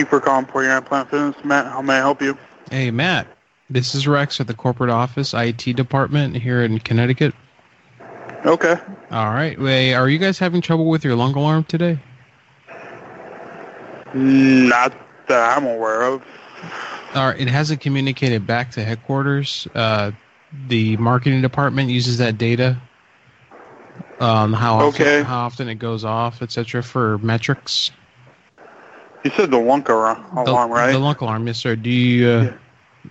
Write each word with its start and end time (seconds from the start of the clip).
Thank 0.00 0.10
you 0.10 0.18
for 0.18 0.24
calling 0.24 0.46
Port 0.46 0.64
Huron 0.64 0.82
Planet 0.82 1.10
Fitness. 1.10 1.44
Matt, 1.44 1.66
how 1.66 1.82
may 1.82 1.96
I 1.96 1.98
help 1.98 2.22
you? 2.22 2.38
Hey, 2.70 2.90
Matt. 2.90 3.26
This 3.68 3.94
is 3.94 4.08
Rex 4.08 4.40
at 4.40 4.46
the 4.46 4.54
corporate 4.54 4.88
office 4.88 5.34
IT 5.34 5.76
department 5.76 6.34
here 6.38 6.62
in 6.62 6.78
Connecticut. 6.78 7.34
Okay. 8.46 8.76
All 9.10 9.26
right. 9.34 9.60
Wait, 9.60 9.92
are 9.92 10.08
you 10.08 10.16
guys 10.16 10.38
having 10.38 10.62
trouble 10.62 10.88
with 10.88 11.04
your 11.04 11.16
lunk 11.16 11.36
alarm 11.36 11.64
today? 11.64 11.98
Not 14.14 14.94
that 15.28 15.54
I'm 15.58 15.66
aware 15.66 16.00
of. 16.04 16.22
All 17.14 17.26
right. 17.26 17.38
It 17.38 17.48
hasn't 17.48 17.82
communicated 17.82 18.46
back 18.46 18.70
to 18.70 18.82
headquarters. 18.82 19.68
Uh, 19.74 20.12
the 20.68 20.96
marketing 20.96 21.42
department 21.42 21.90
uses 21.90 22.16
that 22.16 22.38
data. 22.38 22.74
Um, 24.18 24.54
how 24.54 24.76
often, 24.76 25.02
Okay. 25.06 25.22
how 25.24 25.40
often 25.40 25.68
it 25.68 25.74
goes 25.74 26.06
off, 26.06 26.40
etc. 26.40 26.82
for 26.82 27.18
metrics. 27.18 27.90
You 29.24 29.30
said 29.32 29.50
the 29.50 29.58
lunk 29.58 29.88
alarm, 29.88 30.24
The, 30.34 30.50
alarm 30.50 30.70
right? 30.70 30.92
the 30.92 30.98
lunk 30.98 31.20
alarm, 31.20 31.46
yes, 31.46 31.58
sir. 31.58 31.76
Do 31.76 31.90
you? 31.90 32.28
Uh, 32.28 32.52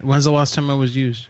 When's 0.02 0.26
the 0.26 0.32
last 0.32 0.54
time 0.54 0.70
it 0.70 0.76
was 0.76 0.96
used? 0.96 1.28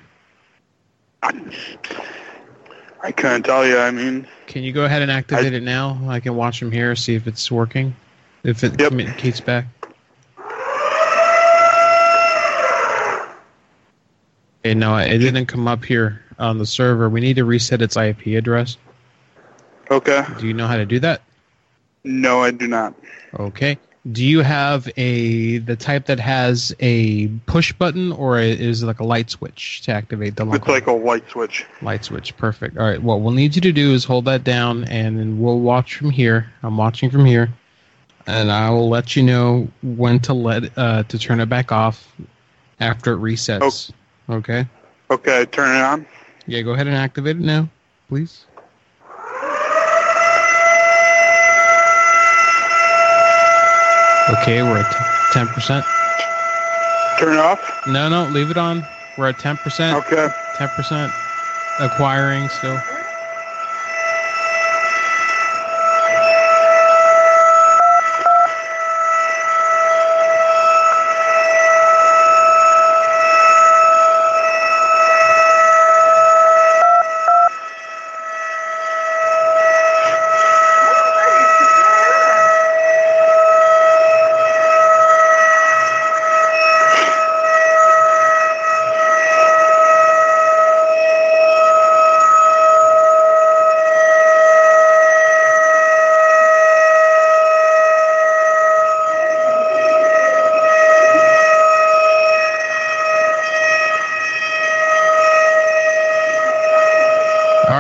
I 1.24 3.12
couldn't 3.12 3.44
tell 3.44 3.66
you. 3.66 3.78
I 3.78 3.92
mean, 3.92 4.28
Can 4.48 4.64
you 4.64 4.72
go 4.74 4.86
ahead 4.86 5.02
and 5.02 5.10
activate 5.12 5.54
it 5.54 5.64
now? 5.64 6.00
I 6.08 6.20
can 6.20 6.36
watch 6.36 6.60
from 6.60 6.72
here, 6.72 6.96
see 6.96 7.16
if 7.16 7.28
it's 7.28 7.50
working, 7.52 7.96
if 8.44 8.64
it 8.64 8.78
communicates 8.78 9.40
back. 9.42 9.66
Okay, 14.66 14.74
no, 14.74 14.96
it 14.98 15.18
didn't 15.20 15.46
come 15.46 15.68
up 15.68 15.86
here 15.86 16.22
on 16.38 16.58
the 16.58 16.66
server. 16.66 17.10
We 17.10 17.22
need 17.22 17.38
to 17.38 17.46
reset 17.46 17.82
its 17.82 17.96
IP 17.96 18.28
address. 18.28 18.78
okay. 19.90 20.26
Do 20.40 20.48
you 20.48 20.54
know 20.54 20.68
how 20.68 20.78
to 20.78 20.86
do 20.86 21.00
that? 21.00 21.22
No, 22.04 22.42
I 22.44 22.52
do 22.52 22.68
not. 22.68 22.94
Okay. 23.40 23.78
Do 24.12 24.26
you 24.26 24.42
have 24.42 24.90
a 24.98 25.58
the 25.60 25.76
type 25.76 26.06
that 26.06 26.20
has 26.20 26.74
a 26.80 27.28
push 27.46 27.74
button 27.74 28.12
or 28.12 28.40
is 28.40 28.82
it 28.82 28.86
like 28.86 29.00
a 29.00 29.04
light 29.04 29.30
switch 29.30 29.82
to 29.82 29.92
activate 29.92 30.36
the 30.36 30.46
light? 30.46 30.62
It's 30.62 30.68
like 30.68 30.88
a 30.88 30.94
light 30.94 31.30
switch. 31.30 31.66
Light 31.82 32.06
switch, 32.06 32.36
perfect. 32.38 32.78
All 32.78 32.86
right, 32.86 33.02
what 33.02 33.22
we'll 33.22 33.34
need 33.34 33.56
you 33.56 33.62
to 33.62 33.72
do 33.72 33.94
is 33.94 34.06
hold 34.06 34.26
that 34.26 34.44
down, 34.44 34.86
and 34.86 35.20
then 35.20 35.40
we'll 35.40 35.60
watch 35.60 35.96
from 35.96 36.10
here. 36.10 36.52
I'm 36.64 36.78
watching 36.78 37.10
from 37.10 37.26
here, 37.26 37.50
and 38.26 38.52
I 38.52 38.70
will 38.70 38.90
let 38.90 39.16
you 39.16 39.24
know 39.24 39.68
when 39.84 40.20
to 40.22 40.34
let 40.34 40.78
uh, 40.78 41.04
to 41.04 41.20
turn 41.20 41.40
it 41.40 41.48
back 41.48 41.72
off 41.72 42.12
after 42.80 43.14
it 43.14 43.20
resets. 43.20 43.92
Okay. 44.30 44.66
Okay, 45.12 45.46
turn 45.48 45.76
it 45.76 45.82
on. 45.82 46.06
Yeah, 46.46 46.62
go 46.62 46.72
ahead 46.72 46.88
and 46.88 46.96
activate 46.96 47.38
it 47.38 47.42
now, 47.42 47.70
please. 48.08 48.46
Okay, 54.30 54.62
we're 54.62 54.78
at 54.78 55.32
ten 55.34 55.48
percent. 55.48 55.86
Turn 57.20 57.34
it 57.34 57.40
off. 57.40 57.60
No, 57.88 58.10
no, 58.10 58.26
leave 58.26 58.52
it 58.52 58.58
on. 58.58 58.86
We're 59.18 59.30
at 59.30 59.40
ten 59.40 59.58
percent. 59.58 59.98
Okay. 60.06 60.30
Ten 60.56 60.70
percent 60.70 61.12
acquiring 61.80 62.48
still. 62.50 62.80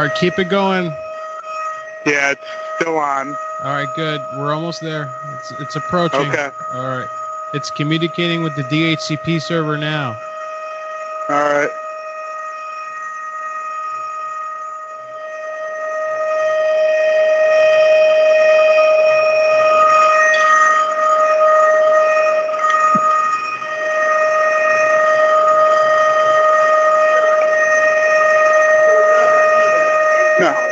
Right, 0.09 0.19
keep 0.19 0.39
it 0.39 0.49
going. 0.49 0.85
Yeah, 2.05 2.31
it's 2.31 2.41
still 2.79 2.97
on. 2.97 3.35
All 3.63 3.73
right, 3.73 3.93
good. 3.95 4.21
We're 4.37 4.53
almost 4.53 4.81
there. 4.81 5.13
It's, 5.39 5.51
it's 5.59 5.75
approaching. 5.75 6.31
Okay. 6.31 6.51
All 6.73 6.87
right. 6.87 7.09
It's 7.53 7.71
communicating 7.71 8.43
with 8.43 8.55
the 8.55 8.63
DHCP 8.63 9.41
server 9.41 9.77
now. 9.77 10.17
All 11.29 11.35
right. 11.35 11.69
No. 30.39 30.69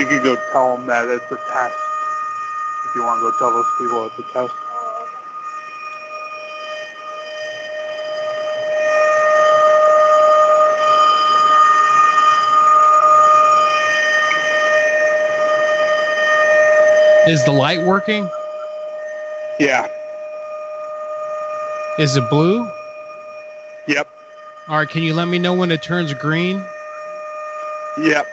You 0.00 0.06
could 0.06 0.22
go 0.22 0.34
tell 0.50 0.78
them 0.78 0.86
that 0.86 1.08
it's 1.08 1.30
a 1.30 1.36
test. 1.36 1.74
If 2.86 2.94
you 2.94 3.04
want 3.04 3.20
to 3.20 3.30
go 3.30 3.36
tell 3.36 3.50
those 3.50 3.66
people 3.76 4.06
it's 4.06 4.18
a 4.18 4.22
test. 4.32 4.54
Is 17.28 17.44
the 17.44 17.52
light 17.52 17.82
working? 17.86 18.26
Yeah. 19.60 19.86
Is 21.98 22.16
it 22.16 22.24
blue? 22.30 22.66
Yep. 23.86 24.08
All 24.66 24.78
right, 24.78 24.88
can 24.88 25.02
you 25.02 25.12
let 25.12 25.28
me 25.28 25.38
know 25.38 25.52
when 25.52 25.70
it 25.70 25.82
turns 25.82 26.14
green? 26.14 26.64
Yep. 27.98 28.26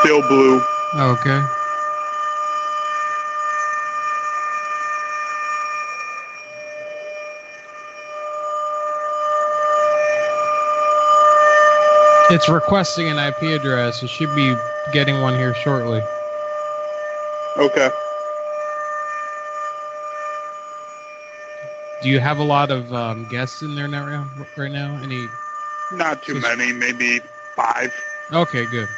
Still 0.00 0.22
blue. 0.22 0.60
Okay. 1.20 1.46
It's 12.30 12.48
requesting 12.48 13.08
an 13.08 13.18
IP 13.18 13.42
address. 13.42 14.02
It 14.02 14.08
should 14.08 14.34
be 14.34 14.54
getting 14.92 15.20
one 15.20 15.34
here 15.34 15.52
shortly. 15.54 16.00
Okay. 17.58 17.90
Do 22.02 22.08
you 22.08 22.18
have 22.18 22.38
a 22.38 22.44
lot 22.44 22.70
of 22.70 22.94
um, 22.94 23.28
guests 23.28 23.60
in 23.60 23.74
there 23.74 23.88
now? 23.88 24.26
Right 24.56 24.72
now, 24.72 24.98
any? 25.02 25.28
Not 25.92 26.22
too 26.22 26.40
many, 26.40 26.72
maybe 26.72 27.20
five. 27.54 27.92
Okay, 28.32 28.64
good. 28.70 28.88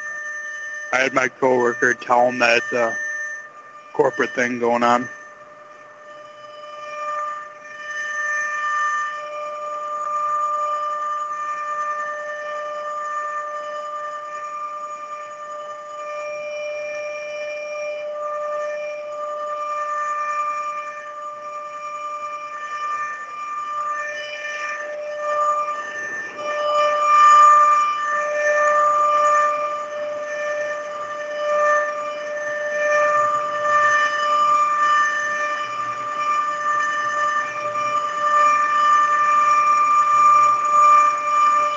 I 0.93 0.99
had 0.99 1.15
my 1.15 1.29
coworker 1.29 1.95
tell 1.95 2.29
him 2.29 2.39
that 2.41 2.63
a 2.73 2.97
corporate 3.95 4.31
thing 4.31 4.59
going 4.59 4.83
on. 4.83 5.09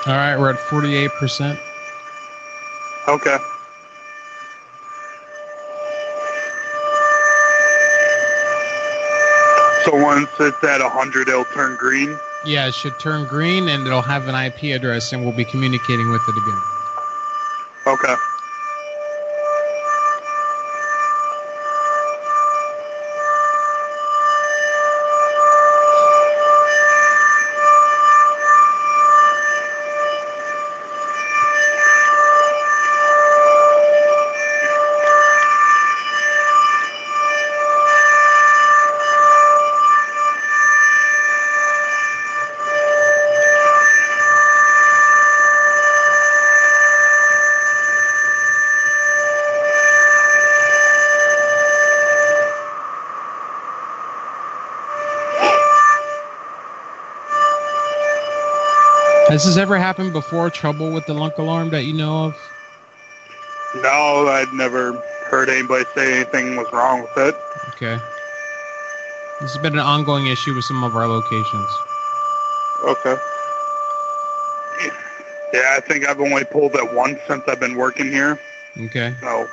All 0.08 0.14
right, 0.14 0.38
we're 0.38 0.52
at 0.52 0.60
forty-eight 0.60 1.12
percent. 1.20 1.60
Okay. 3.08 3.38
So 9.86 9.96
once 9.96 10.30
it's 10.40 10.64
at 10.64 10.82
100, 10.82 11.30
it'll 11.30 11.46
turn 11.46 11.78
green. 11.78 12.18
Yeah, 12.44 12.68
it 12.68 12.74
should 12.74 13.00
turn 13.00 13.28
green, 13.28 13.70
and 13.70 13.86
it'll 13.86 14.02
have 14.02 14.28
an 14.28 14.34
IP 14.34 14.76
address, 14.76 15.14
and 15.14 15.24
we'll 15.24 15.36
be 15.36 15.46
communicating 15.46 16.10
with 16.12 16.22
it 16.28 16.36
again. 16.38 16.62
Okay. 17.86 18.16
Has 59.30 59.44
this 59.44 59.58
ever 59.58 59.78
happened 59.78 60.14
before? 60.14 60.52
Trouble 60.52 60.94
with 60.94 61.06
the 61.08 61.14
lunk 61.14 61.38
alarm 61.40 61.72
that 61.72 61.84
you 61.86 61.94
know 61.94 62.26
of? 62.26 62.36
No, 63.82 64.28
I'd 64.28 64.54
never 64.54 64.94
heard 65.30 65.50
anybody 65.50 65.84
say 65.96 66.22
anything 66.22 66.56
was 66.56 66.72
wrong 66.72 67.02
with 67.02 67.18
it. 67.18 67.36
Okay. 67.70 67.98
This 69.42 69.54
has 69.54 69.62
been 69.64 69.74
an 69.74 69.80
ongoing 69.80 70.28
issue 70.28 70.54
with 70.54 70.64
some 70.66 70.84
of 70.84 70.96
our 70.96 71.08
locations. 71.08 71.70
Okay. 72.84 73.16
Yeah, 75.54 75.74
I 75.76 75.80
think 75.88 76.08
I've 76.08 76.20
only 76.20 76.44
pulled 76.46 76.76
it 76.76 76.94
once 76.94 77.20
since 77.28 77.44
I've 77.48 77.60
been 77.60 77.76
working 77.76 78.08
here. 78.08 78.40
Okay. 78.78 79.16
So, 79.22 79.48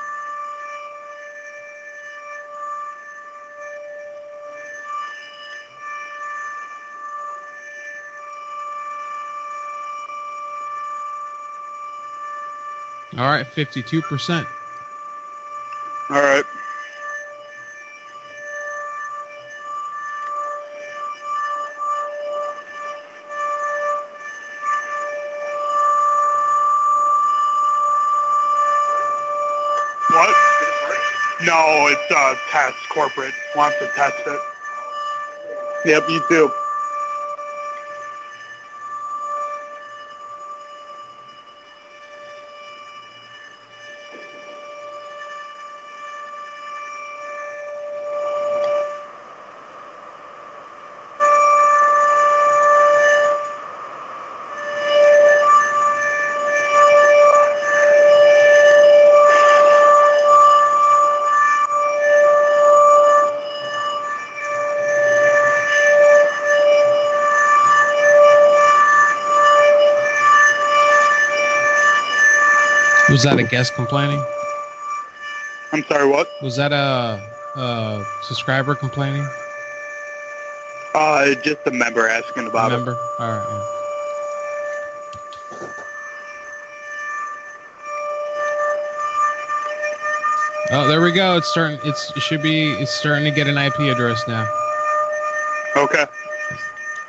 All 13.19 13.29
right, 13.29 13.47
fifty-two 13.47 14.01
percent. 14.03 14.47
all 16.09 16.17
right. 16.17 16.45
What? 30.11 30.37
No, 31.43 31.89
it's 31.89 32.13
uh, 32.13 32.35
test 32.51 32.77
corporate 32.89 33.35
wants 33.57 33.79
to 33.79 33.89
test 33.95 34.17
it. 34.27 34.41
Yep, 35.85 36.09
you 36.09 36.23
too. 36.29 36.53
Was 73.23 73.31
that 73.31 73.39
a 73.39 73.45
guest 73.45 73.77
complaining? 73.77 74.21
I'm 75.73 75.85
sorry, 75.85 76.09
what? 76.09 76.27
Was 76.43 76.57
that 76.57 76.73
a, 76.73 77.23
a 77.55 78.05
subscriber 78.23 78.75
complaining? 78.75 79.25
Uh, 80.93 81.33
just 81.37 81.61
a 81.67 81.71
member 81.71 82.09
asking 82.09 82.49
about 82.49 82.73
Remember? 82.73 82.99
All 83.21 83.29
right. 83.29 83.69
yeah. 90.73 90.79
Oh, 90.81 90.89
there 90.89 91.01
we 91.01 91.13
go. 91.13 91.37
It's 91.37 91.49
starting. 91.49 91.79
It's 91.85 92.11
it 92.17 92.23
should 92.23 92.43
be. 92.43 92.73
It's 92.73 92.91
starting 92.91 93.23
to 93.23 93.31
get 93.31 93.47
an 93.47 93.57
IP 93.57 93.79
address 93.83 94.21
now. 94.27 94.49
Okay. 95.77 96.07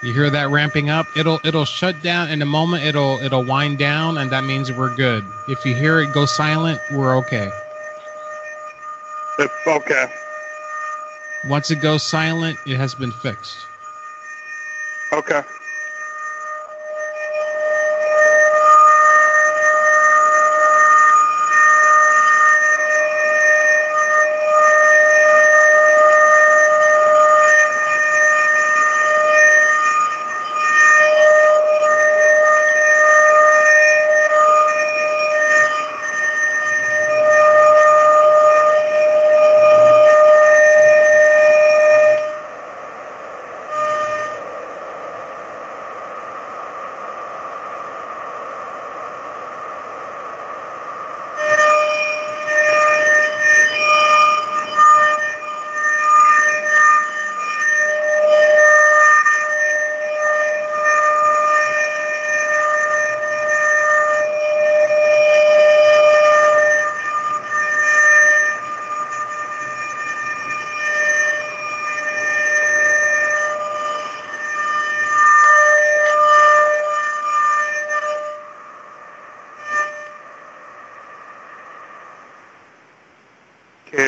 You 0.03 0.11
hear 0.11 0.29
that 0.29 0.49
ramping 0.49 0.89
up? 0.89 1.07
It'll 1.15 1.39
it'll 1.45 1.63
shut 1.63 2.01
down 2.01 2.29
in 2.29 2.41
a 2.41 2.45
moment. 2.45 2.83
It'll 2.83 3.19
it'll 3.23 3.45
wind 3.45 3.77
down, 3.77 4.17
and 4.17 4.29
that 4.31 4.43
means 4.43 4.69
we're 4.69 4.93
good. 4.95 5.23
If 5.47 5.63
you 5.63 5.73
hear 5.73 6.01
it 6.01 6.13
go 6.13 6.25
silent, 6.25 6.81
we're 6.91 7.15
okay. 7.19 7.49
If, 9.39 9.51
okay. 9.65 10.07
Once 11.47 11.71
it 11.71 11.81
goes 11.81 12.03
silent, 12.03 12.57
it 12.65 12.75
has 12.75 12.93
been 12.93 13.11
fixed. 13.11 13.65
Okay. 15.13 15.41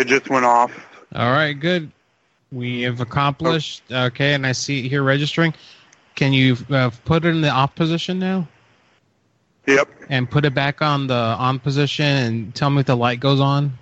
It 0.05 0.09
just 0.09 0.29
went 0.29 0.45
off. 0.45 0.71
All 1.15 1.31
right, 1.31 1.53
good. 1.53 1.91
We 2.51 2.81
have 2.83 3.01
accomplished. 3.01 3.83
Okay, 3.91 4.33
and 4.33 4.45
I 4.45 4.51
see 4.51 4.85
it 4.85 4.89
here 4.89 5.03
registering. 5.03 5.53
Can 6.15 6.31
you 6.31 6.55
uh, 6.69 6.91
put 7.03 7.25
it 7.25 7.29
in 7.29 7.41
the 7.41 7.49
off 7.49 7.75
position 7.75 8.19
now? 8.19 8.47
Yep. 9.67 9.89
And 10.09 10.29
put 10.29 10.45
it 10.45 10.53
back 10.53 10.81
on 10.81 11.07
the 11.07 11.15
on 11.15 11.59
position 11.59 12.05
and 12.05 12.53
tell 12.55 12.69
me 12.69 12.81
if 12.81 12.85
the 12.85 12.95
light 12.95 13.19
goes 13.19 13.39
on. 13.39 13.77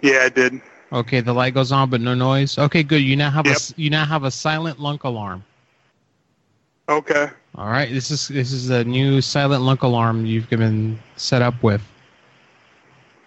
Yeah, 0.00 0.20
I 0.22 0.28
did. 0.28 0.60
Okay, 0.92 1.20
the 1.20 1.32
light 1.32 1.54
goes 1.54 1.72
on, 1.72 1.90
but 1.90 2.00
no 2.00 2.14
noise. 2.14 2.56
Okay, 2.56 2.82
good. 2.84 3.02
You 3.02 3.16
now 3.16 3.30
have 3.30 3.46
Yep. 3.46 3.56
a 3.56 3.80
you 3.80 3.90
now 3.90 4.04
have 4.04 4.22
a 4.24 4.30
silent 4.30 4.78
lunk 4.78 5.04
alarm. 5.04 5.42
Okay. 6.88 7.28
All 7.56 7.66
right, 7.68 7.90
this 7.92 8.10
is 8.10 8.28
this 8.28 8.52
is 8.52 8.70
a 8.70 8.84
new 8.84 9.20
silent 9.20 9.62
lunk 9.62 9.82
alarm 9.82 10.24
you've 10.24 10.48
been 10.48 10.98
set 11.16 11.42
up 11.42 11.60
with. 11.62 11.82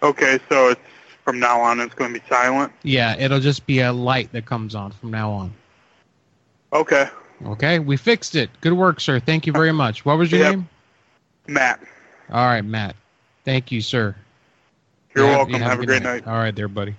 Okay, 0.02 0.38
so 0.48 0.68
it's 0.68 0.80
from 1.24 1.38
now 1.40 1.60
on 1.60 1.80
it's 1.80 1.94
going 1.94 2.12
to 2.14 2.20
be 2.20 2.26
silent. 2.28 2.72
Yeah, 2.82 3.16
it'll 3.18 3.40
just 3.40 3.66
be 3.66 3.80
a 3.80 3.92
light 3.92 4.30
that 4.32 4.46
comes 4.46 4.74
on 4.74 4.92
from 4.92 5.10
now 5.10 5.30
on. 5.30 5.52
Okay. 6.72 7.08
Okay, 7.46 7.78
we 7.78 7.96
fixed 7.96 8.34
it. 8.34 8.50
Good 8.60 8.72
work, 8.72 9.00
sir. 9.00 9.20
Thank 9.20 9.46
you 9.46 9.52
very 9.52 9.72
much. 9.72 10.04
What 10.04 10.18
was 10.18 10.30
your 10.32 10.40
Yep. 10.42 10.50
name? 10.52 10.68
Matt, 11.46 11.80
All 12.30 12.44
right, 12.46 12.64
Matt. 12.64 12.94
Thank 13.44 13.72
you, 13.72 13.80
sir. 13.80 14.14
you're 15.14 15.24
You 15.24 15.30
have- 15.30 15.38
welcome. 15.38 15.54
you 15.54 15.62
Have, 15.62 15.80
a 15.80 15.86
great 15.86 16.02
night. 16.02 16.26
All 16.26 16.34
right, 16.34 16.54
there, 16.54 16.68
buddy. 16.68 16.94